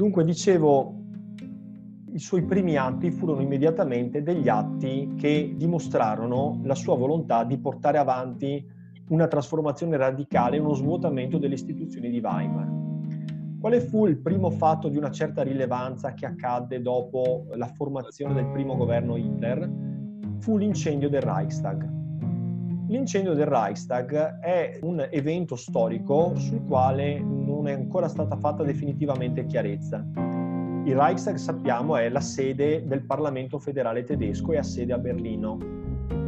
Dunque, 0.00 0.24
dicevo, 0.24 0.94
i 2.14 2.18
suoi 2.18 2.42
primi 2.42 2.74
atti 2.78 3.10
furono 3.10 3.42
immediatamente 3.42 4.22
degli 4.22 4.48
atti 4.48 5.12
che 5.18 5.52
dimostrarono 5.58 6.62
la 6.64 6.74
sua 6.74 6.96
volontà 6.96 7.44
di 7.44 7.58
portare 7.58 7.98
avanti 7.98 8.66
una 9.10 9.28
trasformazione 9.28 9.98
radicale, 9.98 10.56
uno 10.56 10.72
svuotamento 10.72 11.36
delle 11.36 11.52
istituzioni 11.52 12.08
di 12.08 12.18
Weimar. 12.18 13.58
Quale 13.60 13.80
fu 13.80 14.06
il 14.06 14.16
primo 14.16 14.48
fatto 14.48 14.88
di 14.88 14.96
una 14.96 15.10
certa 15.10 15.42
rilevanza 15.42 16.14
che 16.14 16.24
accadde 16.24 16.80
dopo 16.80 17.48
la 17.56 17.66
formazione 17.66 18.32
del 18.32 18.46
primo 18.52 18.76
governo 18.76 19.18
Hitler? 19.18 19.70
Fu 20.38 20.56
l'incendio 20.56 21.10
del 21.10 21.20
Reichstag. 21.20 21.86
L'incendio 22.88 23.34
del 23.34 23.44
Reichstag 23.44 24.38
è 24.40 24.78
un 24.80 25.06
evento 25.10 25.56
storico 25.56 26.34
sul 26.36 26.64
quale 26.64 27.22
non 27.60 27.68
è 27.68 27.72
ancora 27.72 28.08
stata 28.08 28.36
fatta 28.36 28.62
definitivamente 28.62 29.44
chiarezza. 29.44 30.02
Il 30.84 30.96
Reichstag, 30.96 31.36
sappiamo, 31.36 31.96
è 31.96 32.08
la 32.08 32.20
sede 32.20 32.86
del 32.86 33.02
Parlamento 33.02 33.58
federale 33.58 34.02
tedesco 34.02 34.52
e 34.52 34.56
ha 34.56 34.62
sede 34.62 34.94
a 34.94 34.98
Berlino. 34.98 35.58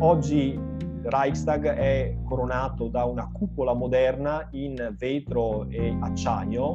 Oggi 0.00 0.52
il 0.52 1.10
Reichstag 1.10 1.68
è 1.68 2.14
coronato 2.24 2.88
da 2.88 3.04
una 3.04 3.30
cupola 3.32 3.72
moderna 3.72 4.46
in 4.50 4.94
vetro 4.98 5.66
e 5.70 5.96
acciaio 6.00 6.74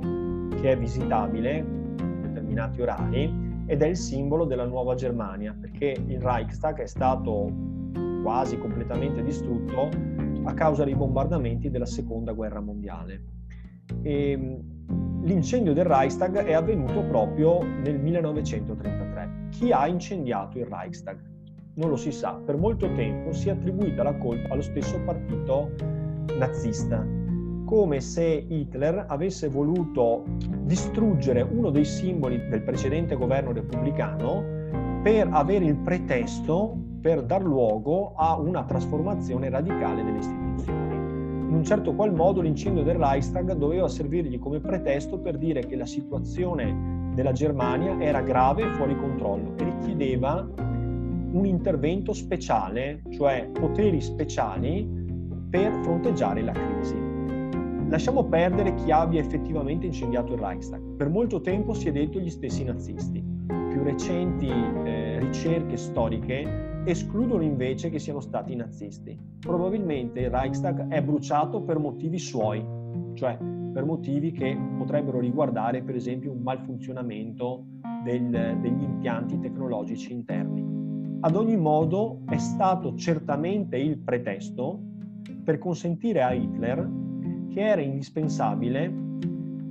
che 0.59 0.71
è 0.71 0.77
visitabile 0.77 1.57
in 1.57 2.21
determinati 2.23 2.81
orari 2.81 3.45
ed 3.67 3.83
è 3.83 3.85
il 3.85 3.95
simbolo 3.95 4.45
della 4.45 4.65
nuova 4.65 4.95
Germania 4.95 5.55
perché 5.59 5.95
il 6.03 6.19
Reichstag 6.19 6.81
è 6.81 6.87
stato 6.87 7.51
quasi 8.23 8.57
completamente 8.57 9.21
distrutto 9.21 9.89
a 10.45 10.53
causa 10.53 10.83
dei 10.83 10.95
bombardamenti 10.95 11.69
della 11.69 11.85
seconda 11.85 12.31
guerra 12.31 12.59
mondiale. 12.59 13.36
E 14.01 14.31
ehm, 14.31 15.23
l'incendio 15.23 15.73
del 15.73 15.85
Reichstag 15.85 16.43
è 16.43 16.53
avvenuto 16.53 17.03
proprio 17.03 17.61
nel 17.61 17.99
1933. 17.99 19.47
Chi 19.49 19.71
ha 19.71 19.87
incendiato 19.87 20.57
il 20.57 20.65
Reichstag? 20.65 21.17
Non 21.75 21.89
lo 21.89 21.95
si 21.95 22.11
sa. 22.11 22.33
Per 22.33 22.57
molto 22.57 22.91
tempo 22.93 23.33
si 23.33 23.49
è 23.49 23.51
attribuita 23.51 24.03
la 24.03 24.15
colpa 24.15 24.53
allo 24.53 24.61
stesso 24.61 24.99
partito 25.01 25.71
nazista, 26.37 27.05
come 27.65 27.99
se 27.99 28.45
Hitler 28.47 29.05
avesse 29.07 29.49
voluto 29.49 30.23
distruggere 30.61 31.41
uno 31.41 31.69
dei 31.69 31.85
simboli 31.85 32.47
del 32.47 32.61
precedente 32.61 33.15
governo 33.15 33.51
repubblicano 33.51 34.55
per 35.03 35.27
avere 35.31 35.65
il 35.65 35.77
pretesto 35.77 36.77
per 37.01 37.23
dar 37.23 37.43
luogo 37.43 38.13
a 38.15 38.39
una 38.39 38.63
trasformazione 38.63 39.49
radicale 39.49 40.03
delle 40.03 40.17
istituzioni. 40.17 40.86
In 41.47 41.53
un 41.53 41.63
certo 41.63 41.93
qual 41.93 42.13
modo 42.13 42.41
l'incendio 42.41 42.83
del 42.83 42.97
Reichstag 42.97 43.53
doveva 43.53 43.87
servirgli 43.87 44.37
come 44.37 44.59
pretesto 44.59 45.17
per 45.17 45.37
dire 45.37 45.65
che 45.65 45.77
la 45.77 45.85
situazione 45.85 47.11
della 47.15 47.31
Germania 47.31 47.97
era 48.01 48.21
grave 48.21 48.63
e 48.63 48.73
fuori 48.73 48.97
controllo 48.97 49.55
e 49.57 49.63
richiedeva 49.63 50.45
un 51.31 51.45
intervento 51.45 52.11
speciale, 52.11 53.01
cioè 53.11 53.49
poteri 53.53 54.01
speciali 54.01 54.85
per 55.49 55.71
fronteggiare 55.83 56.41
la 56.41 56.51
crisi. 56.51 56.95
Lasciamo 57.87 58.25
perdere 58.25 58.73
chi 58.73 58.91
abbia 58.91 59.21
effettivamente 59.21 59.85
incendiato 59.85 60.33
il 60.33 60.39
Reichstag. 60.39 60.81
Per 60.97 61.07
molto 61.07 61.39
tempo 61.39 61.73
si 61.73 61.87
è 61.87 61.93
detto 61.93 62.19
gli 62.19 62.29
stessi 62.29 62.65
nazisti. 62.65 63.23
Più 63.47 63.83
recenti 63.83 64.49
eh, 64.83 65.17
ricerche 65.19 65.77
storiche 65.77 66.75
escludono 66.89 67.43
invece 67.43 67.89
che 67.89 67.99
siano 67.99 68.21
stati 68.21 68.55
nazisti. 68.55 69.17
Probabilmente 69.39 70.21
il 70.21 70.29
Reichstag 70.29 70.87
è 70.87 71.03
bruciato 71.03 71.61
per 71.61 71.79
motivi 71.79 72.17
suoi, 72.17 72.65
cioè 73.13 73.37
per 73.37 73.83
motivi 73.83 74.31
che 74.31 74.57
potrebbero 74.77 75.19
riguardare 75.19 75.83
per 75.83 75.95
esempio 75.95 76.31
un 76.31 76.41
malfunzionamento 76.41 77.65
del, 78.03 78.57
degli 78.61 78.83
impianti 78.83 79.37
tecnologici 79.39 80.13
interni. 80.13 80.65
Ad 81.19 81.35
ogni 81.35 81.57
modo 81.57 82.21
è 82.27 82.37
stato 82.37 82.95
certamente 82.95 83.77
il 83.77 83.99
pretesto 83.99 84.79
per 85.43 85.57
consentire 85.57 86.21
a 86.21 86.31
Hitler 86.31 86.89
che 87.49 87.61
era 87.61 87.81
indispensabile 87.81 89.05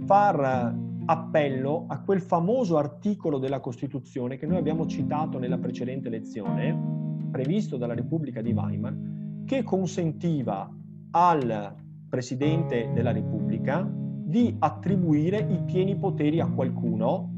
far 0.04 0.84
appello 1.06 1.84
a 1.88 2.00
quel 2.00 2.20
famoso 2.20 2.76
articolo 2.76 3.38
della 3.38 3.60
Costituzione 3.60 4.36
che 4.36 4.46
noi 4.46 4.58
abbiamo 4.58 4.86
citato 4.86 5.38
nella 5.38 5.58
precedente 5.58 6.08
lezione, 6.08 7.05
previsto 7.30 7.76
dalla 7.76 7.94
Repubblica 7.94 8.40
di 8.40 8.52
Weimar 8.52 8.96
che 9.44 9.62
consentiva 9.62 10.68
al 11.10 11.74
Presidente 12.08 12.90
della 12.92 13.12
Repubblica 13.12 13.88
di 13.88 14.54
attribuire 14.58 15.38
i 15.38 15.62
pieni 15.64 15.96
poteri 15.96 16.40
a 16.40 16.48
qualcuno 16.48 17.32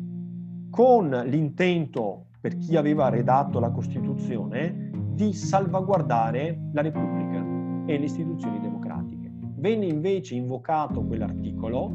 con 0.71 1.09
l'intento, 1.27 2.27
per 2.41 2.57
chi 2.57 2.77
aveva 2.77 3.09
redatto 3.09 3.59
la 3.59 3.71
Costituzione, 3.71 4.91
di 5.13 5.33
salvaguardare 5.33 6.69
la 6.73 6.83
Repubblica 6.83 7.45
e 7.87 7.99
le 7.99 8.05
istituzioni 8.05 8.61
democratiche. 8.61 9.31
Venne 9.57 9.87
invece 9.87 10.35
invocato 10.35 11.03
quell'articolo 11.03 11.91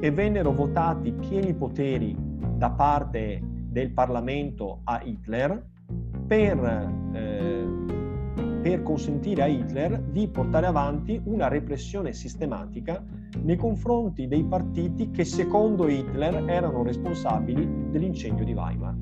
e 0.00 0.10
vennero 0.10 0.52
votati 0.52 1.12
pieni 1.12 1.54
poteri 1.54 2.16
da 2.56 2.70
parte 2.70 3.40
del 3.42 3.92
Parlamento 3.92 4.80
a 4.84 5.00
Hitler 5.02 5.72
per, 6.26 6.92
eh, 7.12 7.66
per 8.62 8.82
consentire 8.82 9.42
a 9.42 9.46
Hitler 9.46 10.00
di 10.00 10.28
portare 10.28 10.66
avanti 10.66 11.20
una 11.24 11.48
repressione 11.48 12.12
sistematica 12.12 13.04
nei 13.42 13.56
confronti 13.56 14.26
dei 14.26 14.44
partiti 14.44 15.10
che 15.10 15.24
secondo 15.24 15.88
Hitler 15.88 16.48
erano 16.48 16.82
responsabili 16.82 17.90
dell'incendio 17.90 18.44
di 18.44 18.52
Weimar. 18.52 18.94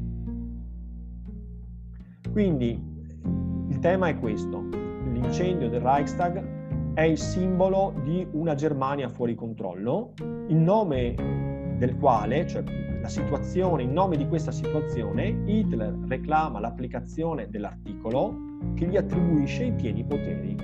Quindi 2.32 2.90
il 3.68 3.78
tema 3.78 4.08
è 4.08 4.18
questo, 4.18 4.60
l'incendio 5.12 5.68
del 5.68 5.80
Reichstag 5.80 6.94
è 6.94 7.02
il 7.02 7.18
simbolo 7.18 7.94
di 8.02 8.26
una 8.32 8.54
Germania 8.54 9.08
fuori 9.08 9.34
controllo, 9.34 10.12
in 10.48 10.62
nome 10.62 11.14
del 11.78 11.96
quale, 11.96 12.46
cioè 12.46 12.62
la 13.02 13.08
situazione, 13.08 13.82
in 13.82 13.92
nome 13.92 14.16
di 14.16 14.28
questa 14.28 14.52
situazione, 14.52 15.42
Hitler 15.44 15.92
reclama 16.06 16.60
l'applicazione 16.60 17.48
dell'articolo 17.50 18.60
che 18.74 18.86
gli 18.86 18.96
attribuisce 18.96 19.64
i 19.64 19.72
pieni 19.72 20.04
poteri 20.04 20.56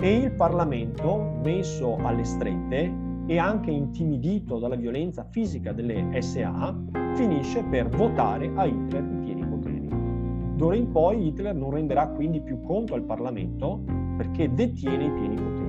e 0.00 0.16
il 0.16 0.32
Parlamento, 0.32 1.38
messo 1.44 1.96
alle 1.98 2.24
strette 2.24 2.90
e 3.26 3.38
anche 3.38 3.70
intimidito 3.70 4.58
dalla 4.58 4.74
violenza 4.74 5.22
fisica 5.24 5.72
delle 5.72 6.08
SA, 6.22 6.74
finisce 7.14 7.62
per 7.64 7.90
votare 7.90 8.50
a 8.54 8.64
Hitler 8.64 9.04
i 9.04 9.18
pieni 9.22 9.46
poteri. 9.46 9.88
D'ora 10.56 10.74
in 10.74 10.90
poi 10.90 11.26
Hitler 11.26 11.54
non 11.54 11.72
renderà 11.72 12.08
quindi 12.08 12.40
più 12.40 12.62
conto 12.62 12.94
al 12.94 13.02
Parlamento 13.02 13.82
perché 14.16 14.52
detiene 14.52 15.04
i 15.04 15.10
pieni 15.10 15.34
poteri. 15.34 15.60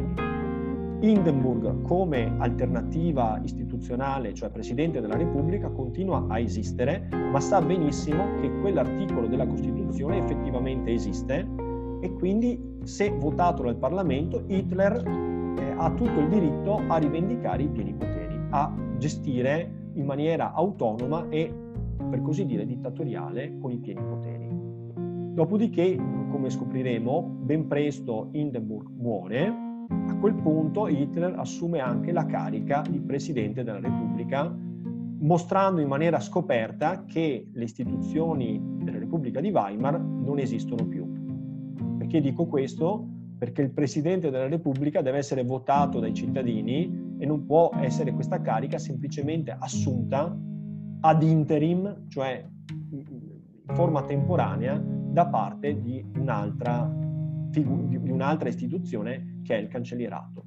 Hindenburg 1.01 1.81
come 1.81 2.33
alternativa 2.37 3.41
istituzionale, 3.43 3.72
cioè 3.83 4.49
Presidente 4.49 5.01
della 5.01 5.17
Repubblica, 5.17 5.69
continua 5.69 6.25
a 6.29 6.39
esistere, 6.39 7.09
ma 7.31 7.39
sa 7.39 7.61
benissimo 7.61 8.35
che 8.39 8.49
quell'articolo 8.61 9.27
della 9.27 9.45
Costituzione 9.45 10.17
effettivamente 10.17 10.91
esiste 10.91 11.45
e 11.99 12.13
quindi 12.13 12.79
se 12.83 13.11
votato 13.11 13.63
dal 13.63 13.75
Parlamento 13.75 14.43
Hitler 14.47 15.03
eh, 15.57 15.73
ha 15.77 15.91
tutto 15.91 16.19
il 16.19 16.29
diritto 16.29 16.81
a 16.87 16.97
rivendicare 16.97 17.63
i 17.63 17.67
pieni 17.67 17.93
poteri, 17.93 18.39
a 18.49 18.73
gestire 18.97 19.89
in 19.93 20.05
maniera 20.05 20.53
autonoma 20.53 21.27
e 21.29 21.53
per 22.09 22.21
così 22.21 22.45
dire 22.45 22.65
dittatoriale 22.65 23.57
con 23.59 23.71
i 23.71 23.77
pieni 23.77 24.01
poteri. 24.01 24.47
Dopodiché, 25.33 25.95
come 26.29 26.49
scopriremo, 26.49 27.21
ben 27.21 27.67
presto 27.67 28.29
Hindenburg 28.31 28.87
muore 28.95 29.62
quel 30.23 30.35
punto 30.35 30.87
Hitler 30.87 31.33
assume 31.37 31.79
anche 31.81 32.13
la 32.13 32.25
carica 32.25 32.81
di 32.89 33.01
Presidente 33.01 33.61
della 33.61 33.81
Repubblica, 33.81 34.57
mostrando 35.19 35.81
in 35.81 35.89
maniera 35.89 36.21
scoperta 36.21 37.03
che 37.03 37.49
le 37.51 37.63
istituzioni 37.65 38.57
della 38.83 38.99
Repubblica 38.99 39.41
di 39.41 39.51
Weimar 39.51 39.99
non 39.99 40.39
esistono 40.39 40.87
più. 40.87 41.05
Perché 41.97 42.21
dico 42.21 42.45
questo? 42.45 43.05
Perché 43.37 43.63
il 43.63 43.71
Presidente 43.71 44.29
della 44.29 44.47
Repubblica 44.47 45.01
deve 45.01 45.17
essere 45.17 45.43
votato 45.43 45.99
dai 45.99 46.13
cittadini 46.13 47.15
e 47.17 47.25
non 47.25 47.45
può 47.45 47.71
essere 47.81 48.13
questa 48.13 48.39
carica 48.39 48.77
semplicemente 48.77 49.53
assunta 49.59 50.33
ad 51.01 51.21
interim, 51.21 52.05
cioè 52.07 52.49
in 52.91 53.73
forma 53.73 54.03
temporanea, 54.03 54.81
da 54.81 55.27
parte 55.27 55.81
di 55.81 56.01
un'altra 56.15 57.01
di 57.49 58.09
un'altra 58.09 58.49
istituzione 58.49 59.32
che 59.43 59.55
è 59.55 59.59
il 59.59 59.67
cancellierato. 59.67 60.43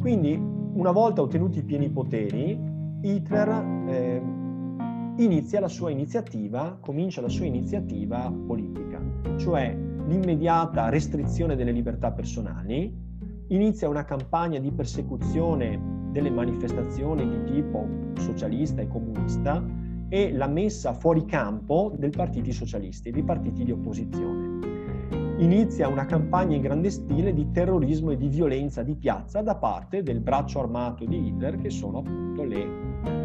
Quindi, 0.00 0.34
una 0.34 0.90
volta 0.90 1.22
ottenuti 1.22 1.60
i 1.60 1.64
pieni 1.64 1.88
poteri, 1.88 2.58
Hitler 3.00 3.48
eh, 3.88 4.22
inizia 5.16 5.60
la 5.60 5.68
sua 5.68 5.90
iniziativa, 5.90 6.76
comincia 6.80 7.20
la 7.20 7.28
sua 7.28 7.46
iniziativa 7.46 8.32
politica, 8.46 9.00
cioè 9.36 9.74
l'immediata 10.06 10.88
restrizione 10.88 11.56
delle 11.56 11.72
libertà 11.72 12.12
personali, 12.12 12.94
inizia 13.48 13.88
una 13.88 14.04
campagna 14.04 14.58
di 14.58 14.72
persecuzione 14.72 16.08
delle 16.10 16.30
manifestazioni 16.30 17.28
di 17.28 17.52
tipo 17.52 17.86
socialista 18.16 18.82
e 18.82 18.88
comunista 18.88 19.64
e 20.08 20.32
la 20.32 20.46
messa 20.46 20.92
fuori 20.92 21.24
campo 21.24 21.94
dei 21.96 22.10
partiti 22.10 22.52
socialisti, 22.52 23.10
dei 23.10 23.24
partiti 23.24 23.64
di 23.64 23.72
opposizione. 23.72 24.83
Inizia 25.38 25.88
una 25.88 26.06
campagna 26.06 26.54
in 26.54 26.62
grande 26.62 26.90
stile 26.90 27.34
di 27.34 27.50
terrorismo 27.50 28.12
e 28.12 28.16
di 28.16 28.28
violenza 28.28 28.84
di 28.84 28.94
piazza 28.94 29.42
da 29.42 29.56
parte 29.56 30.02
del 30.02 30.20
braccio 30.20 30.60
armato 30.60 31.04
di 31.04 31.26
Hitler, 31.26 31.56
che 31.56 31.70
sono 31.70 31.98
appunto 31.98 32.44
le 32.44 32.66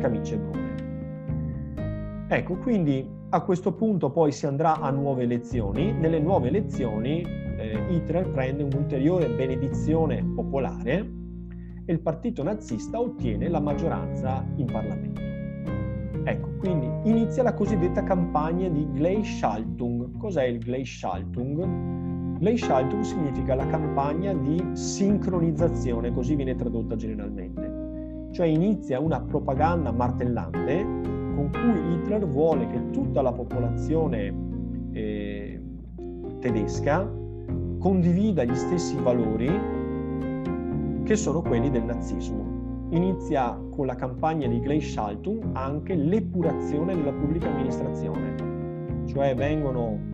camicie 0.02 0.38
brune. 0.38 2.28
Ecco, 2.28 2.58
quindi 2.58 3.08
a 3.30 3.42
questo 3.42 3.74
punto 3.74 4.10
poi 4.10 4.32
si 4.32 4.48
andrà 4.48 4.80
a 4.80 4.90
nuove 4.90 5.24
elezioni. 5.24 5.92
Nelle 5.92 6.20
nuove 6.20 6.48
elezioni 6.48 7.22
eh, 7.22 7.80
Hitler 7.90 8.30
prende 8.32 8.64
un'ulteriore 8.64 9.30
benedizione 9.30 10.24
popolare 10.24 10.98
e 11.86 11.94
il 11.94 12.00
partito 12.00 12.42
nazista 12.42 13.00
ottiene 13.00 13.50
la 13.50 13.60
maggioranza 13.60 14.44
in 14.56 14.66
Parlamento. 14.66 15.22
Ecco, 16.24 16.50
quindi 16.60 16.90
inizia 17.10 17.44
la 17.44 17.54
cosiddetta 17.54 18.04
campagna 18.04 18.68
di 18.68 18.88
Gleichschaltung. 18.92 19.99
Cos'è 20.20 20.44
il 20.44 20.60
Gleichschaltung? 20.60 22.38
Gleichschaltung 22.40 23.02
significa 23.04 23.56
la 23.56 23.66
campagna 23.66 24.34
di 24.34 24.62
sincronizzazione, 24.74 26.12
così 26.12 26.36
viene 26.36 26.56
tradotta 26.56 26.96
generalmente. 26.96 28.28
Cioè 28.34 28.46
inizia 28.46 29.00
una 29.00 29.22
propaganda 29.22 29.92
martellante 29.92 30.84
con 31.36 31.50
cui 31.52 31.94
Hitler 31.94 32.28
vuole 32.28 32.68
che 32.68 32.90
tutta 32.92 33.22
la 33.22 33.32
popolazione 33.32 34.34
eh, 34.92 35.62
tedesca 36.40 37.10
condivida 37.80 38.44
gli 38.44 38.56
stessi 38.56 38.98
valori 39.02 39.48
che 41.04 41.16
sono 41.16 41.42
quelli 41.42 41.72
del 41.72 41.86
nazismo 41.86 42.50
inizia 42.92 43.60
con 43.72 43.86
la 43.86 43.96
campagna 43.96 44.48
di 44.48 44.60
Gleichschaltung 44.60 45.50
anche 45.54 45.94
l'epurazione 45.96 46.96
della 46.96 47.14
pubblica 47.14 47.48
amministrazione, 47.48 49.04
cioè 49.06 49.36
vengono 49.36 50.09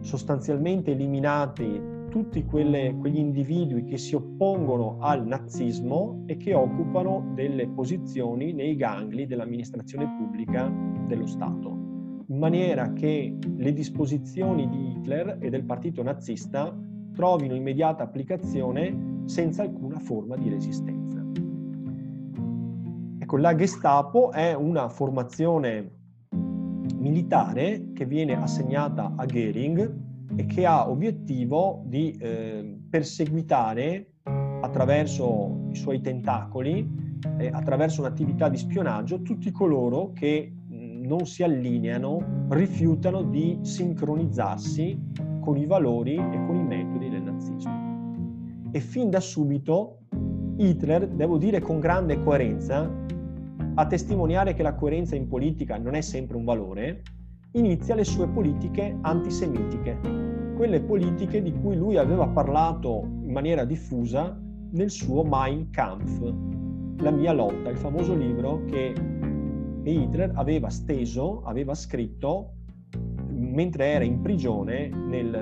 sostanzialmente 0.00 0.92
eliminati 0.92 1.98
tutti 2.10 2.44
quelle, 2.44 2.96
quegli 2.98 3.18
individui 3.18 3.84
che 3.84 3.96
si 3.96 4.14
oppongono 4.14 4.98
al 5.00 5.26
nazismo 5.26 6.24
e 6.26 6.36
che 6.36 6.54
occupano 6.54 7.32
delle 7.34 7.68
posizioni 7.68 8.52
nei 8.52 8.76
gangli 8.76 9.26
dell'amministrazione 9.26 10.16
pubblica 10.18 10.70
dello 11.06 11.26
Stato, 11.26 11.68
in 12.26 12.38
maniera 12.38 12.92
che 12.92 13.36
le 13.56 13.72
disposizioni 13.72 14.68
di 14.68 14.90
Hitler 14.90 15.38
e 15.40 15.50
del 15.50 15.64
partito 15.64 16.02
nazista 16.02 16.76
trovino 17.14 17.54
immediata 17.54 18.02
applicazione 18.02 19.22
senza 19.26 19.62
alcuna 19.62 19.98
forma 19.98 20.36
di 20.36 20.48
resistenza. 20.48 21.24
Ecco, 23.20 23.36
la 23.36 23.54
Gestapo 23.54 24.32
è 24.32 24.54
una 24.54 24.88
formazione 24.88 25.98
militare 26.96 27.92
che 27.94 28.04
viene 28.04 28.34
assegnata 28.40 29.14
a 29.16 29.24
Goering 29.24 30.08
e 30.36 30.46
che 30.46 30.66
ha 30.66 30.88
obiettivo 30.88 31.82
di 31.86 32.16
eh, 32.18 32.78
perseguitare 32.88 34.12
attraverso 34.60 35.68
i 35.70 35.74
suoi 35.74 36.00
tentacoli, 36.00 36.88
eh, 37.38 37.48
attraverso 37.48 38.00
un'attività 38.00 38.48
di 38.48 38.56
spionaggio, 38.56 39.22
tutti 39.22 39.50
coloro 39.50 40.12
che 40.12 40.52
non 41.10 41.26
si 41.26 41.42
allineano, 41.42 42.46
rifiutano 42.50 43.22
di 43.22 43.58
sincronizzarsi 43.62 44.98
con 45.40 45.56
i 45.56 45.66
valori 45.66 46.14
e 46.14 46.44
con 46.46 46.54
i 46.54 46.64
metodi 46.64 47.10
del 47.10 47.22
nazismo. 47.22 48.68
E 48.70 48.80
fin 48.80 49.10
da 49.10 49.18
subito 49.18 50.02
Hitler, 50.56 51.08
devo 51.08 51.36
dire 51.36 51.60
con 51.60 51.80
grande 51.80 52.22
coerenza, 52.22 52.88
a 53.74 53.86
testimoniare 53.86 54.54
che 54.54 54.62
la 54.62 54.74
coerenza 54.74 55.16
in 55.16 55.28
politica 55.28 55.78
non 55.78 55.94
è 55.94 56.00
sempre 56.00 56.36
un 56.36 56.44
valore, 56.44 57.02
inizia 57.52 57.94
le 57.94 58.04
sue 58.04 58.28
politiche 58.28 58.96
antisemitiche, 59.00 59.98
quelle 60.56 60.80
politiche 60.80 61.42
di 61.42 61.52
cui 61.52 61.76
lui 61.76 61.96
aveva 61.96 62.26
parlato 62.28 63.02
in 63.22 63.32
maniera 63.32 63.64
diffusa 63.64 64.38
nel 64.72 64.90
suo 64.90 65.24
Mein 65.24 65.70
Kampf, 65.70 66.32
la 66.98 67.10
mia 67.10 67.32
lotta, 67.32 67.70
il 67.70 67.76
famoso 67.76 68.14
libro 68.14 68.64
che 68.66 68.92
Hitler 69.82 70.32
aveva 70.34 70.68
steso, 70.68 71.42
aveva 71.44 71.74
scritto 71.74 72.52
mentre 73.28 73.86
era 73.86 74.04
in 74.04 74.20
prigione 74.20 74.88
nel, 74.88 75.34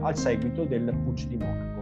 al 0.00 0.16
seguito 0.16 0.64
del 0.64 0.94
Putsch 1.04 1.26
di 1.26 1.36
Monaco. 1.36 1.81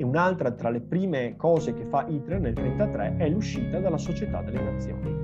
E 0.00 0.02
un'altra 0.02 0.50
tra 0.52 0.70
le 0.70 0.80
prime 0.80 1.36
cose 1.36 1.74
che 1.74 1.84
fa 1.84 2.06
Hitler 2.08 2.40
nel 2.40 2.54
1933 2.54 3.16
è 3.18 3.28
l'uscita 3.28 3.80
dalla 3.80 3.98
Società 3.98 4.40
delle 4.40 4.62
Nazioni. 4.62 5.14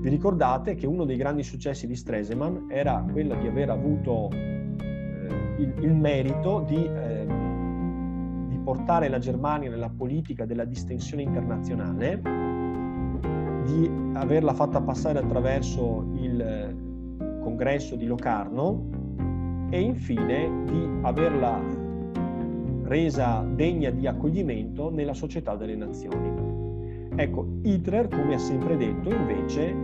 Vi 0.00 0.08
ricordate 0.08 0.74
che 0.74 0.88
uno 0.88 1.04
dei 1.04 1.16
grandi 1.16 1.44
successi 1.44 1.86
di 1.86 1.94
Stresemann 1.94 2.68
era 2.68 3.06
quello 3.12 3.36
di 3.36 3.46
aver 3.46 3.70
avuto 3.70 4.30
eh, 4.32 5.62
il, 5.62 5.74
il, 5.78 5.94
merito 5.94 6.64
di, 6.66 6.84
eh, 6.84 7.24
di 8.48 8.58
portare 8.64 9.08
la 9.08 9.20
Germania 9.20 9.70
nella 9.70 9.88
politica 9.88 10.44
della 10.44 10.64
distensione 10.64 11.22
internazionale, 11.22 12.20
di 13.64 13.88
averla 14.14 14.54
fatta 14.54 14.80
passare 14.80 15.20
attraverso 15.20 16.04
il 16.16 17.38
congresso 17.42 17.94
di 17.94 18.06
Locarno 18.06 18.88
e 19.70 19.80
infine 19.80 20.64
di 20.64 20.98
averla 21.02 21.81
resa 22.92 23.40
degna 23.40 23.88
di 23.88 24.06
accoglimento 24.06 24.90
nella 24.90 25.14
società 25.14 25.56
delle 25.56 25.76
nazioni. 25.76 27.10
Ecco, 27.16 27.46
Hitler, 27.62 28.08
come 28.08 28.34
ha 28.34 28.38
sempre 28.38 28.76
detto, 28.76 29.08
invece 29.08 29.74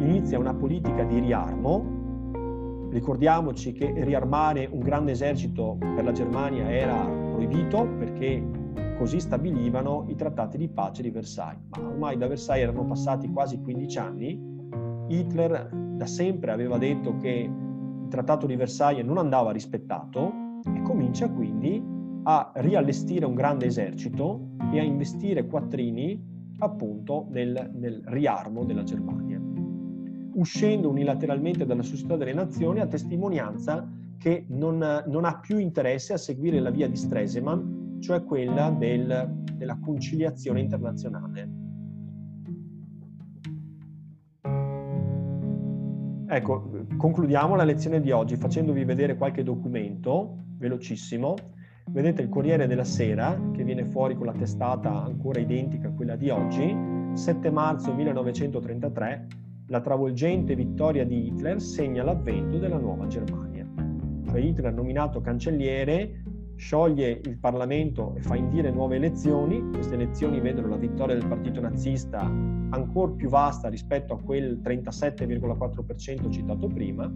inizia 0.00 0.38
una 0.38 0.52
politica 0.52 1.02
di 1.04 1.18
riarmo. 1.18 2.86
Ricordiamoci 2.90 3.72
che 3.72 3.92
riarmare 4.04 4.68
un 4.70 4.80
grande 4.80 5.12
esercito 5.12 5.78
per 5.78 6.04
la 6.04 6.12
Germania 6.12 6.70
era 6.70 7.06
proibito 7.06 7.88
perché 7.98 8.42
così 8.98 9.18
stabilivano 9.18 10.04
i 10.08 10.14
trattati 10.14 10.58
di 10.58 10.68
pace 10.68 11.00
di 11.00 11.10
Versailles. 11.10 11.62
Ma 11.70 11.88
ormai 11.88 12.18
da 12.18 12.26
Versailles 12.26 12.68
erano 12.68 12.84
passati 12.84 13.30
quasi 13.30 13.62
15 13.62 13.98
anni. 13.98 14.56
Hitler 15.08 15.70
da 15.72 16.06
sempre 16.06 16.50
aveva 16.50 16.76
detto 16.76 17.16
che 17.16 17.50
il 17.50 18.08
trattato 18.08 18.46
di 18.46 18.56
Versailles 18.56 19.04
non 19.04 19.16
andava 19.16 19.52
rispettato 19.52 20.32
e 20.74 20.82
comincia 20.82 21.30
quindi 21.30 21.96
a 22.30 22.52
riallestire 22.56 23.24
un 23.24 23.34
grande 23.34 23.64
esercito 23.64 24.50
e 24.70 24.78
a 24.78 24.82
investire 24.82 25.46
quattrini 25.46 26.22
appunto 26.58 27.26
nel, 27.30 27.70
nel 27.74 28.02
riarmo 28.04 28.64
della 28.64 28.82
Germania, 28.82 29.40
uscendo 30.34 30.90
unilateralmente 30.90 31.64
dalla 31.64 31.82
società 31.82 32.16
delle 32.16 32.34
nazioni 32.34 32.80
a 32.80 32.86
testimonianza 32.86 33.90
che 34.18 34.44
non, 34.48 35.04
non 35.06 35.24
ha 35.24 35.38
più 35.38 35.56
interesse 35.56 36.12
a 36.12 36.18
seguire 36.18 36.60
la 36.60 36.68
via 36.68 36.86
di 36.86 36.96
Stresemann, 36.96 38.00
cioè 38.00 38.22
quella 38.22 38.68
del, 38.72 39.44
della 39.54 39.78
conciliazione 39.78 40.60
internazionale. 40.60 41.50
Ecco, 46.26 46.70
concludiamo 46.98 47.56
la 47.56 47.64
lezione 47.64 48.02
di 48.02 48.10
oggi 48.10 48.36
facendovi 48.36 48.84
vedere 48.84 49.16
qualche 49.16 49.42
documento 49.42 50.44
velocissimo 50.58 51.56
Vedete 51.90 52.20
il 52.20 52.28
Corriere 52.28 52.66
della 52.66 52.84
Sera, 52.84 53.40
che 53.52 53.64
viene 53.64 53.84
fuori 53.84 54.14
con 54.14 54.26
la 54.26 54.32
testata 54.32 55.02
ancora 55.02 55.40
identica 55.40 55.88
a 55.88 55.92
quella 55.92 56.16
di 56.16 56.28
oggi, 56.28 56.76
7 57.14 57.50
marzo 57.50 57.94
1933, 57.94 59.26
la 59.68 59.80
travolgente 59.80 60.54
vittoria 60.54 61.04
di 61.04 61.28
Hitler 61.28 61.60
segna 61.60 62.02
l'avvento 62.04 62.58
della 62.58 62.78
nuova 62.78 63.06
Germania. 63.06 63.66
Cioè 64.26 64.38
Hitler 64.38 64.72
nominato 64.74 65.22
cancelliere, 65.22 66.22
scioglie 66.58 67.20
il 67.24 67.38
Parlamento 67.38 68.14
e 68.16 68.20
fa 68.20 68.34
indire 68.34 68.70
nuove 68.70 68.96
elezioni. 68.96 69.70
Queste 69.70 69.94
elezioni 69.94 70.40
vedono 70.40 70.66
la 70.68 70.76
vittoria 70.76 71.14
del 71.14 71.26
partito 71.26 71.60
nazista 71.60 72.20
ancora 72.20 73.12
più 73.12 73.28
vasta 73.28 73.68
rispetto 73.68 74.12
a 74.12 74.20
quel 74.20 74.60
37,4% 74.62 76.30
citato 76.30 76.66
prima 76.66 77.10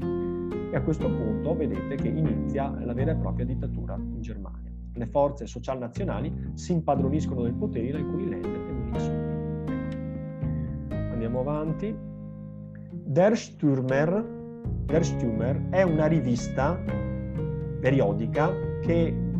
e 0.71 0.77
a 0.77 0.81
questo 0.81 1.07
punto 1.13 1.57
vedete 1.57 1.97
che 1.97 2.09
inizia 2.09 2.71
la 2.85 2.95
vera 2.95 3.13
e 3.13 3.17
propria 3.17 3.45
dittatura 3.45 3.97
in 3.97 4.21
Germania. 4.21 4.71
Le 4.95 5.07
forze 5.07 5.47
social 5.47 5.79
nazionali 5.79 6.33
si 6.55 6.73
impadroniscono 6.73 7.43
del 7.43 7.55
potere 7.55 7.99
alcuni 7.99 8.29
länder 8.29 8.95
e 8.95 8.99
soli. 9.01 9.31
Andiamo 11.11 11.41
avanti. 11.41 11.95
Der 13.05 13.33
Stürmer, 13.33 14.25
Der 14.85 15.03
Stürmer 15.03 15.69
è 15.71 15.83
una 15.83 16.07
rivista 16.07 16.81
periodica 17.81 18.51
che 18.81 19.31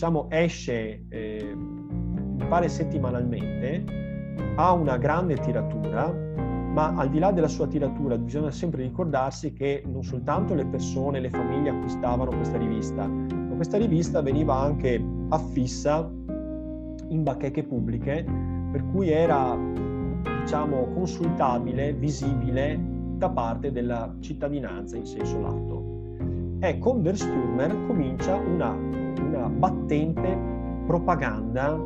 diciamo 0.00 0.28
esce 0.30 1.04
eh, 1.10 1.54
mi 1.54 2.46
pare 2.48 2.70
settimanalmente 2.70 3.84
ha 4.56 4.72
una 4.72 4.96
grande 4.96 5.34
tiratura 5.36 6.10
ma 6.72 6.94
al 6.96 7.10
di 7.10 7.18
là 7.18 7.32
della 7.32 7.48
sua 7.48 7.66
tiratura 7.66 8.16
bisogna 8.16 8.50
sempre 8.50 8.82
ricordarsi 8.84 9.52
che 9.52 9.82
non 9.84 10.02
soltanto 10.02 10.54
le 10.54 10.64
persone, 10.64 11.20
le 11.20 11.28
famiglie 11.28 11.68
acquistavano 11.68 12.30
questa 12.30 12.56
rivista, 12.56 13.06
ma 13.06 13.54
questa 13.56 13.76
rivista 13.76 14.22
veniva 14.22 14.54
anche 14.54 15.04
affissa 15.28 16.10
in 17.08 17.22
bacheche 17.22 17.64
pubbliche, 17.64 18.24
per 18.72 18.82
cui 18.92 19.10
era 19.10 19.54
diciamo, 20.40 20.92
consultabile, 20.94 21.92
visibile 21.92 22.80
da 23.16 23.28
parte 23.28 23.70
della 23.70 24.14
cittadinanza 24.20 24.96
in 24.96 25.04
senso 25.04 25.40
lato. 25.40 26.58
E 26.60 26.78
con 26.78 27.02
Der 27.02 27.16
comincia 27.86 28.36
una, 28.36 28.99
una 29.18 29.48
battente 29.48 30.38
propaganda 30.86 31.78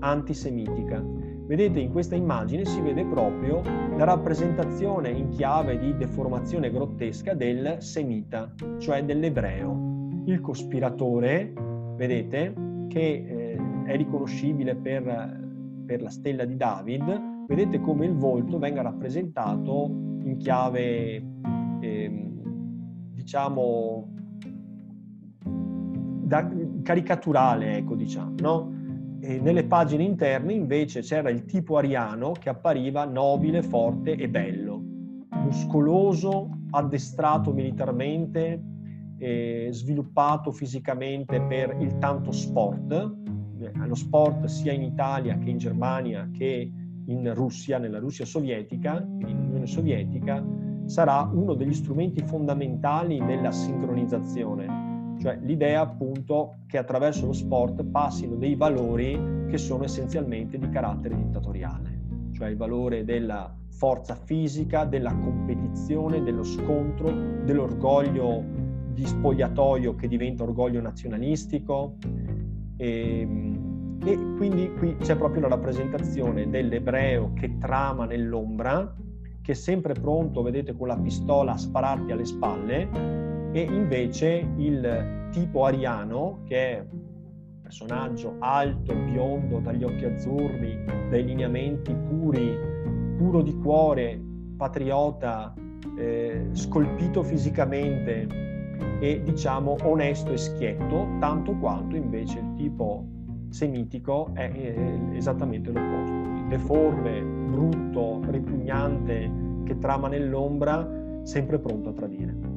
antisemitica. 0.00 1.02
Vedete 1.46 1.80
in 1.80 1.90
questa 1.90 2.14
immagine 2.14 2.64
si 2.64 2.80
vede 2.80 3.04
proprio 3.04 3.62
la 3.96 4.04
rappresentazione 4.04 5.10
in 5.10 5.28
chiave 5.28 5.78
di 5.78 5.96
deformazione 5.96 6.70
grottesca 6.70 7.34
del 7.34 7.76
semita, 7.78 8.54
cioè 8.78 9.04
dell'ebreo. 9.04 10.22
Il 10.26 10.40
cospiratore, 10.40 11.52
vedete, 11.96 12.54
che 12.88 13.00
eh, 13.00 13.60
è 13.84 13.96
riconoscibile 13.96 14.76
per, 14.76 15.82
per 15.84 16.02
la 16.02 16.10
stella 16.10 16.44
di 16.44 16.56
David, 16.56 17.20
vedete 17.48 17.80
come 17.80 18.06
il 18.06 18.14
volto 18.14 18.58
venga 18.58 18.82
rappresentato 18.82 19.90
in 20.22 20.36
chiave, 20.38 21.22
eh, 21.80 22.32
diciamo, 23.14 24.12
da, 26.32 26.48
caricaturale, 26.82 27.76
ecco, 27.76 27.94
diciamo, 27.94 28.34
no? 28.38 28.80
E 29.20 29.38
nelle 29.38 29.64
pagine 29.64 30.02
interne 30.02 30.54
invece 30.54 31.02
c'era 31.02 31.28
il 31.28 31.44
tipo 31.44 31.76
ariano 31.76 32.32
che 32.32 32.48
appariva 32.48 33.04
nobile, 33.04 33.62
forte 33.62 34.12
e 34.12 34.28
bello, 34.30 34.82
muscoloso, 35.28 36.48
addestrato 36.70 37.52
militarmente, 37.52 38.62
eh, 39.18 39.68
sviluppato 39.70 40.50
fisicamente 40.52 41.40
per 41.42 41.76
il 41.78 41.98
tanto 41.98 42.32
sport, 42.32 42.92
eh, 43.60 43.86
lo 43.86 43.94
sport 43.94 44.46
sia 44.46 44.72
in 44.72 44.82
Italia 44.82 45.36
che 45.36 45.50
in 45.50 45.58
Germania 45.58 46.28
che 46.32 46.72
in 47.06 47.34
Russia, 47.34 47.78
nella 47.78 47.98
Russia 47.98 48.24
sovietica, 48.24 49.06
in 49.18 49.36
Unione 49.48 49.66
Sovietica, 49.66 50.42
sarà 50.86 51.30
uno 51.32 51.54
degli 51.54 51.74
strumenti 51.74 52.22
fondamentali 52.24 53.22
della 53.24 53.50
sincronizzazione 53.50 54.91
cioè 55.22 55.38
l'idea 55.40 55.82
appunto 55.82 56.56
che 56.66 56.78
attraverso 56.78 57.26
lo 57.26 57.32
sport 57.32 57.84
passino 57.84 58.34
dei 58.34 58.56
valori 58.56 59.46
che 59.48 59.56
sono 59.56 59.84
essenzialmente 59.84 60.58
di 60.58 60.68
carattere 60.68 61.14
dittatoriale, 61.14 62.00
cioè 62.32 62.48
il 62.48 62.56
valore 62.56 63.04
della 63.04 63.54
forza 63.70 64.16
fisica, 64.16 64.84
della 64.84 65.14
competizione, 65.14 66.24
dello 66.24 66.42
scontro, 66.42 67.12
dell'orgoglio 67.44 68.42
di 68.92 69.06
spogliatoio 69.06 69.94
che 69.94 70.08
diventa 70.08 70.42
orgoglio 70.42 70.80
nazionalistico. 70.80 71.98
E, 72.76 73.20
ehm, 73.20 73.98
e 74.04 74.16
quindi 74.36 74.72
qui 74.72 74.96
c'è 74.96 75.14
proprio 75.14 75.42
la 75.42 75.48
rappresentazione 75.48 76.50
dell'ebreo 76.50 77.32
che 77.34 77.58
trama 77.58 78.06
nell'ombra, 78.06 78.92
che 79.40 79.52
è 79.52 79.54
sempre 79.54 79.94
pronto, 79.94 80.42
vedete, 80.42 80.74
con 80.74 80.88
la 80.88 80.98
pistola 80.98 81.52
a 81.52 81.56
spararti 81.56 82.10
alle 82.10 82.24
spalle, 82.24 83.31
e 83.52 83.60
invece 83.60 84.48
il 84.56 85.28
tipo 85.30 85.64
ariano, 85.64 86.40
che 86.46 86.56
è 86.56 86.80
un 86.80 87.60
personaggio 87.62 88.36
alto, 88.38 88.94
biondo, 88.94 89.60
dagli 89.60 89.84
occhi 89.84 90.04
azzurri, 90.04 90.84
dai 91.10 91.24
lineamenti 91.24 91.94
puri, 91.94 92.58
puro 93.16 93.42
di 93.42 93.54
cuore, 93.58 94.20
patriota, 94.56 95.54
eh, 95.96 96.48
scolpito 96.52 97.22
fisicamente 97.22 98.26
e 99.00 99.20
diciamo 99.22 99.76
onesto 99.82 100.32
e 100.32 100.36
schietto, 100.36 101.08
tanto 101.18 101.54
quanto 101.56 101.96
invece 101.96 102.38
il 102.38 102.54
tipo 102.54 103.04
semitico 103.50 104.30
è 104.32 104.50
esattamente 105.12 105.70
l'opposto, 105.70 106.46
deforme, 106.48 107.22
brutto, 107.22 108.20
ripugnante, 108.30 109.30
che 109.64 109.76
trama 109.78 110.08
nell'ombra, 110.08 110.88
sempre 111.22 111.58
pronto 111.58 111.90
a 111.90 111.92
tradire. 111.92 112.51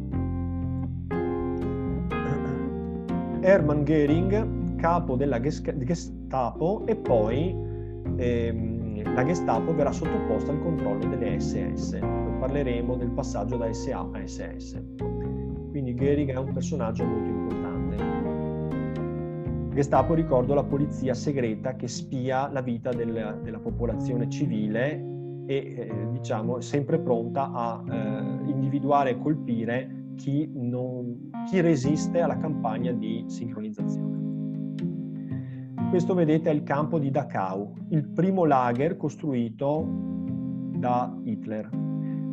Hermann 3.46 3.84
Göring, 3.84 4.76
capo 4.78 5.16
della 5.16 5.40
Gestapo, 5.40 6.84
e 6.88 6.96
poi 6.96 7.56
ehm, 8.18 9.14
la 9.14 9.24
Gestapo 9.24 9.72
verrà 9.76 9.92
sottoposta 9.92 10.52
al 10.52 10.60
controllo 10.64 11.08
delle 11.08 11.40
SS. 11.40 12.00
Parleremo 12.40 12.96
del 12.96 13.12
passaggio 13.12 13.58
da 13.58 13.72
SA 13.72 14.10
a 14.12 14.26
SS. 14.26 14.82
Quindi 15.70 15.94
Göring 15.94 16.32
è 16.32 16.38
un 16.38 16.54
personaggio 16.54 17.06
molto 17.06 17.30
importante. 17.30 17.98
Gestapo, 19.76 20.16
ricordo, 20.16 20.56
la 20.56 20.64
polizia 20.64 21.14
segreta 21.14 21.76
che 21.76 21.88
spia 21.88 22.50
la 22.52 22.62
vita 22.62 22.90
del, 22.94 23.42
della 23.44 23.60
popolazione 23.60 24.28
civile 24.28 25.06
e 25.46 25.56
eh, 25.56 26.08
diciamo 26.14 26.62
sempre 26.62 26.98
pronta 26.98 27.52
a 27.52 27.84
eh, 27.88 28.50
individuare 28.50 29.12
e 29.12 29.20
colpire 29.20 30.05
chi, 30.16 30.50
non, 30.54 31.30
chi 31.48 31.62
resiste 31.62 32.22
alla 32.22 32.38
campagna 32.38 32.92
di 32.92 33.24
sincronizzazione. 33.28 34.24
Questo 35.90 36.14
vedete 36.14 36.50
è 36.50 36.54
il 36.54 36.64
campo 36.64 37.00
di 37.00 37.10
Dachau, 37.12 37.74
il 37.90 38.08
primo 38.08 38.46
lager 38.46 38.98
costruito 38.98 39.88
da 40.78 41.16
Hitler. 41.24 41.70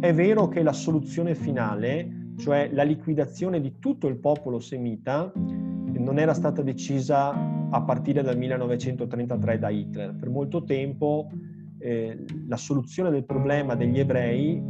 È 0.00 0.12
vero 0.12 0.48
che 0.48 0.62
la 0.62 0.72
soluzione 0.72 1.34
finale, 1.34 2.32
cioè 2.38 2.70
la 2.72 2.82
liquidazione 2.82 3.60
di 3.60 3.78
tutto 3.78 4.08
il 4.08 4.16
popolo 4.16 4.58
semita, 4.58 5.32
non 5.34 6.18
era 6.18 6.34
stata 6.34 6.62
decisa 6.62 7.68
a 7.70 7.82
partire 7.82 8.22
dal 8.22 8.36
1933 8.36 9.58
da 9.58 9.70
Hitler. 9.70 10.14
Per 10.14 10.28
molto 10.28 10.64
tempo 10.64 11.30
eh, 11.78 12.24
la 12.48 12.56
soluzione 12.56 13.10
del 13.10 13.24
problema 13.24 13.74
degli 13.74 13.98
ebrei 13.98 14.62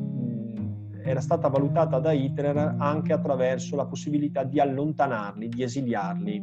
era 1.05 1.21
stata 1.21 1.49
valutata 1.49 1.99
da 1.99 2.13
Hitler 2.13 2.77
anche 2.79 3.13
attraverso 3.13 3.77
la 3.77 3.87
possibilità 3.87 4.45
di 4.45 4.61
allontanarli, 4.61 5.49
di 5.49 5.63
esiliarli. 5.63 6.43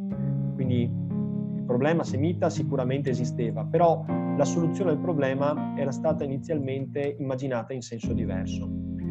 Quindi 0.54 0.82
il 0.82 1.64
problema 1.66 2.04
semita 2.04 2.50
sicuramente 2.50 3.10
esisteva, 3.10 3.64
però 3.64 4.04
la 4.36 4.44
soluzione 4.44 4.92
del 4.92 5.00
problema 5.00 5.74
era 5.76 5.90
stata 5.90 6.24
inizialmente 6.24 7.16
immaginata 7.18 7.72
in 7.72 7.82
senso 7.82 8.12
diverso. 8.12 8.68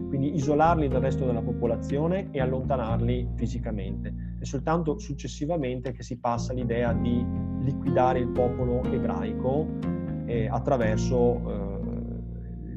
Quindi 0.08 0.34
isolarli 0.34 0.88
dal 0.88 1.02
resto 1.02 1.26
della 1.26 1.42
popolazione 1.42 2.30
e 2.32 2.42
allontanarli 2.42 3.30
fisicamente. 3.36 4.38
È 4.40 4.44
soltanto 4.44 4.98
successivamente 4.98 5.92
che 5.92 6.02
si 6.02 6.18
passa 6.18 6.52
all'idea 6.52 6.94
di 6.94 7.24
liquidare 7.62 8.20
il 8.20 8.30
popolo 8.30 8.84
ebraico 8.86 9.68
eh, 10.26 10.48
attraverso 10.50 11.16
eh, 11.16 11.69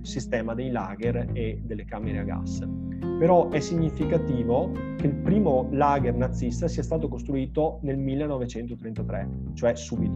sistema 0.03 0.55
dei 0.55 0.71
lager 0.71 1.31
e 1.33 1.61
delle 1.65 1.85
camere 1.85 2.19
a 2.19 2.23
gas. 2.25 2.67
Però 3.19 3.49
è 3.51 3.61
significativo 3.61 4.71
che 4.97 5.07
il 5.07 5.15
primo 5.15 5.69
lager 5.71 6.15
nazista 6.15 6.69
sia 6.69 6.83
stato 6.83 7.09
costruito 7.09 7.79
nel 7.83 7.99
1933, 7.99 9.29
cioè 9.55 9.75
subito. 9.75 10.15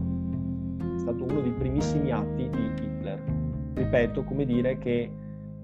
È 0.95 0.99
stato 0.99 1.23
uno 1.23 1.41
dei 1.41 1.53
primissimi 1.53 2.11
atti 2.11 2.49
di 2.49 2.83
Hitler. 2.83 3.23
Ripeto, 3.73 4.23
come 4.23 4.45
dire 4.45 4.77
che 4.77 5.11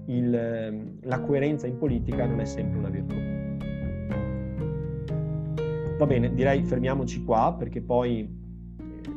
il, 0.06 0.96
la 1.02 1.20
coerenza 1.20 1.66
in 1.66 1.76
politica 1.78 2.26
non 2.26 2.40
è 2.40 2.44
sempre 2.44 2.78
una 2.78 2.88
virtù. 2.88 3.14
Va 5.98 6.06
bene, 6.06 6.34
direi 6.34 6.62
fermiamoci 6.62 7.22
qua 7.24 7.54
perché 7.56 7.80
poi 7.80 8.42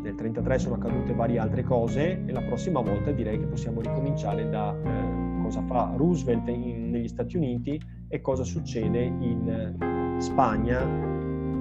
nel 0.08 0.16
1933 0.16 0.60
sono 0.60 0.76
accadute 0.76 1.14
varie 1.14 1.40
altre 1.40 1.64
cose 1.64 2.24
e 2.26 2.32
la 2.32 2.42
prossima 2.42 2.80
volta 2.80 3.12
direi 3.12 3.40
che 3.40 3.46
possiamo 3.46 3.82
ricominciare 3.82 4.50
da 4.50 4.74
eh, 4.74 5.42
cosa 5.42 5.62
fa 5.64 5.94
Roosevelt 5.96 6.48
in, 6.48 6.90
negli 6.92 7.08
Stati 7.08 7.36
Uniti 7.36 7.80
e 8.08 8.22
cosa 8.22 8.44
succede 8.44 9.04
in 9.04 9.50
eh, 9.50 10.22
Spagna, 10.22 10.82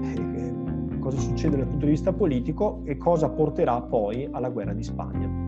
eh, 0.02 0.98
cosa 1.00 1.18
succede 1.18 1.56
dal 1.56 1.66
punto 1.66 1.84
di 1.84 1.90
vista 1.90 2.12
politico 2.12 2.82
e 2.84 2.96
cosa 2.96 3.28
porterà 3.28 3.80
poi 3.82 4.28
alla 4.30 4.50
guerra 4.50 4.72
di 4.72 4.82
Spagna. 4.82 5.45